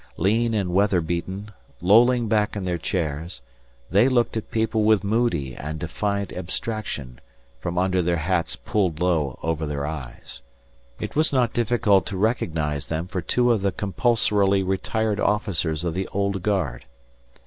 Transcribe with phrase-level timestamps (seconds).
[0.17, 3.39] Lean and weather beaten, lolling back in their chairs,
[3.91, 7.21] they looked at people with moody and defiant abstraction
[7.59, 10.41] from under their hats pulled low over their eyes.
[10.99, 15.93] It was not difficult to recognise them for two of the compulsorily retired officers of
[15.93, 16.85] the Old Guard.